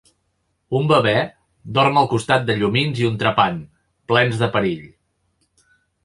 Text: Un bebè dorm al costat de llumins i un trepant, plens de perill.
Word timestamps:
Un 0.77 0.87
bebè 0.91 1.11
dorm 1.75 1.99
al 2.01 2.07
costat 2.13 2.47
de 2.47 2.55
llumins 2.61 3.01
i 3.01 3.05
un 3.09 3.19
trepant, 3.23 3.59
plens 4.13 4.41
de 4.45 4.49
perill. 4.57 4.81